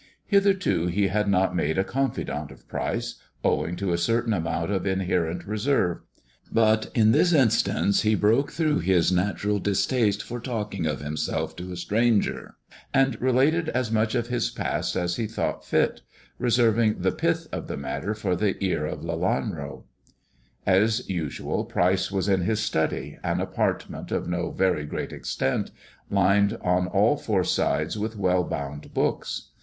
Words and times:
Hitherto 0.25 0.87
he 0.87 1.09
had 1.09 1.27
not 1.27 1.55
made 1.55 1.77
a 1.77 1.83
confidant 1.83 2.49
of 2.51 2.67
Pryce, 2.67 3.17
owing 3.43 3.75
to 3.75 3.93
a 3.93 3.99
certain 3.99 4.33
amount 4.33 4.71
of 4.71 4.87
inherent 4.87 5.45
reserve; 5.45 5.99
but 6.51 6.89
in 6.95 7.11
this 7.11 7.33
instance 7.33 8.01
he 8.01 8.15
broke 8.15 8.51
through 8.51 8.79
his 8.79 9.11
natural 9.11 9.59
distaste 9.59 10.23
for 10.23 10.39
talking 10.39 10.87
of 10.87 11.01
himself 11.01 11.55
to 11.57 11.71
a 11.71 11.75
stranger, 11.77 12.55
and 12.91 13.21
related 13.21 13.69
as 13.69 13.91
much 13.91 14.15
of 14.15 14.25
his 14.29 14.49
past 14.49 14.95
as 14.95 15.17
he 15.17 15.27
thought 15.27 15.63
fit; 15.63 16.01
reserving 16.39 17.01
the 17.03 17.11
pith 17.11 17.47
of 17.51 17.67
the 17.67 17.77
matter 17.77 18.15
for 18.15 18.35
the 18.35 18.57
ear 18.65 18.87
of 18.87 19.03
Lelanro. 19.03 19.83
As 20.65 21.07
usual, 21.07 21.63
Pryce 21.63 22.11
was 22.11 22.27
in 22.27 22.41
his 22.41 22.59
study, 22.59 23.19
an 23.23 23.39
apartment 23.39 24.11
of 24.11 24.27
no 24.27 24.49
very 24.49 24.87
great 24.87 25.13
extent, 25.13 25.69
lined 26.09 26.57
on 26.61 26.87
all 26.87 27.17
four 27.17 27.43
sides 27.43 27.99
with 27.99 28.15
well 28.17 28.43
bound 28.43 28.95
books. 28.95 29.49